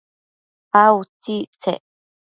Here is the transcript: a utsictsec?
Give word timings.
a 0.81 0.83
utsictsec? 0.99 1.81